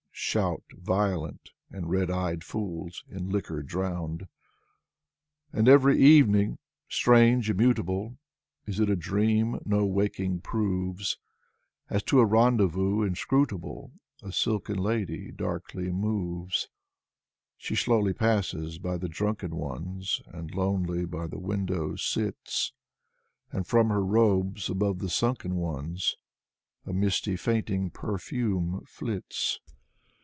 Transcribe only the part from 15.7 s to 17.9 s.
moves. She